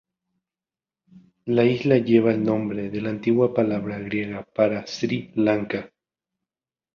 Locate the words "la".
1.45-1.63, 3.01-3.11